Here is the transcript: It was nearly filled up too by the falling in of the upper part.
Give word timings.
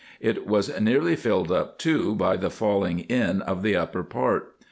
It 0.19 0.47
was 0.47 0.79
nearly 0.81 1.15
filled 1.15 1.51
up 1.51 1.77
too 1.77 2.15
by 2.15 2.35
the 2.35 2.49
falling 2.49 3.01
in 3.01 3.43
of 3.43 3.61
the 3.61 3.75
upper 3.75 4.01
part. 4.03 4.55